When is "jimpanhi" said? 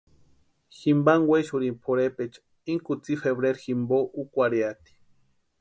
0.77-1.29